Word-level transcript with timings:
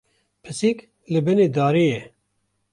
Pisîk 0.41 0.79
li 1.11 1.19
binê 1.25 1.47
darê 1.55 1.85
ye. 1.93 2.01